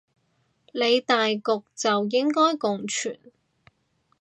[0.71, 1.41] 理大局
[1.75, 3.19] 就應該共存